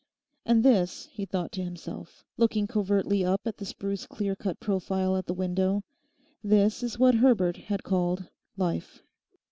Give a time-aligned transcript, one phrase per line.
[0.47, 5.15] And this, he thought to himself, looking covertly up at the spruce clear cut profile
[5.15, 5.83] at the window,
[6.43, 8.25] this is what Herbert had called
[8.57, 9.03] Life.